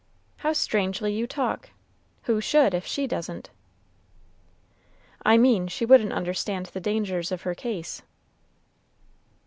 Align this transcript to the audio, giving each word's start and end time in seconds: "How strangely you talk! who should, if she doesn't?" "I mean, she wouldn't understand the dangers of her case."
"How 0.37 0.53
strangely 0.53 1.13
you 1.13 1.27
talk! 1.27 1.69
who 2.23 2.41
should, 2.41 2.73
if 2.73 2.87
she 2.87 3.05
doesn't?" 3.05 3.51
"I 5.23 5.37
mean, 5.37 5.67
she 5.67 5.85
wouldn't 5.85 6.11
understand 6.11 6.65
the 6.65 6.79
dangers 6.79 7.31
of 7.31 7.43
her 7.43 7.53
case." 7.53 8.01